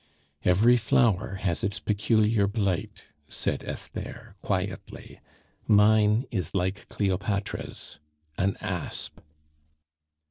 "Every 0.43 0.77
flower 0.77 1.35
has 1.35 1.63
its 1.63 1.79
peculiar 1.79 2.47
blight!" 2.47 3.03
said 3.29 3.63
Esther 3.63 4.33
quietly. 4.41 5.19
"Mine 5.67 6.25
is 6.31 6.55
like 6.55 6.89
Cleopatra's 6.89 7.99
an 8.35 8.55
asp." 8.61 9.19